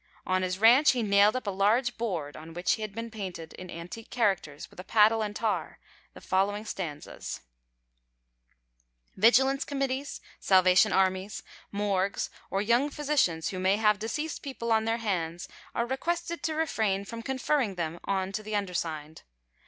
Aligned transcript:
On 0.25 0.41
his 0.41 0.57
ranch 0.57 0.93
he 0.93 1.03
nailed 1.03 1.35
up 1.35 1.45
a 1.45 1.51
large 1.51 1.95
board 1.95 2.35
on 2.35 2.55
which 2.55 2.77
had 2.77 2.95
been 2.95 3.11
painted 3.11 3.53
in 3.53 3.69
antique 3.69 4.09
characters 4.09 4.67
with 4.71 4.79
a 4.79 4.83
paddle 4.83 5.21
and 5.21 5.35
tar 5.35 5.77
the 6.15 6.21
following 6.21 6.65
stanzas: 6.65 7.41
Vigilance 9.15 9.63
Committees, 9.63 10.19
Salvation 10.39 10.91
Armies, 10.91 11.43
Morgues, 11.71 12.31
or 12.49 12.63
young 12.63 12.89
physicians 12.89 13.49
who 13.49 13.59
may 13.59 13.77
have 13.77 13.99
deceased 13.99 14.41
people 14.41 14.71
on 14.71 14.85
their 14.85 14.97
hands, 14.97 15.47
are 15.75 15.85
requested 15.85 16.41
to 16.41 16.55
refrain 16.55 17.05
from 17.05 17.21
conferring 17.21 17.75
them 17.75 17.99
on 18.03 18.31
to 18.31 18.41
the 18.41 18.55
undersigned. 18.55 19.21